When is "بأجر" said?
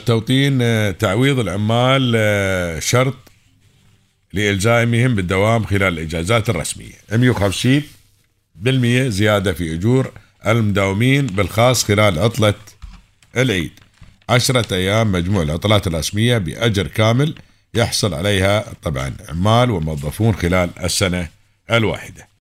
16.38-16.86